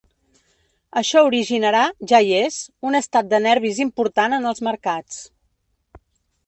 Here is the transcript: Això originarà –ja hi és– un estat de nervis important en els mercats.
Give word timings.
Això 1.01 1.21
originarà 1.27 1.83
–ja 2.11 2.21
hi 2.29 2.33
és– 2.39 2.57
un 2.91 2.99
estat 3.03 3.31
de 3.35 3.41
nervis 3.49 3.83
important 3.87 4.39
en 4.41 4.53
els 4.53 4.65
mercats. 4.71 5.23